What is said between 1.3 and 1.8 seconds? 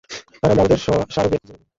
খুঁজে নেবো।